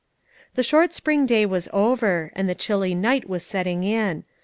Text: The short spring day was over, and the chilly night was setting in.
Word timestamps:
The 0.55 0.63
short 0.63 0.95
spring 0.95 1.27
day 1.27 1.45
was 1.45 1.69
over, 1.71 2.31
and 2.33 2.49
the 2.49 2.55
chilly 2.55 2.95
night 2.95 3.29
was 3.29 3.45
setting 3.45 3.83
in. 3.83 4.23